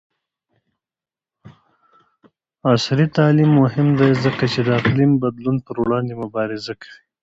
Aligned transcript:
عصري 2.71 3.05
تعلیم 3.17 3.51
مهم 3.63 3.87
دی 3.99 4.09
ځکه 4.23 4.43
چې 4.53 4.59
د 4.67 4.69
اقلیم 4.79 5.11
بدلون 5.23 5.57
پر 5.65 5.75
وړاندې 5.83 6.13
مبارزه 6.23 6.73
کوي. 6.81 7.01